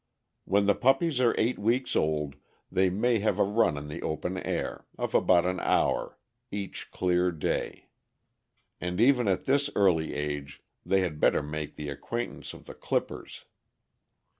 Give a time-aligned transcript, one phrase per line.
[0.45, 2.33] When the puppies are eight weeks old,
[2.71, 6.17] they may have a run in the open air, of about an hour,
[6.49, 7.89] each clear day;
[8.79, 13.45] and even at this early age they had better make the acquaintance of the clippers.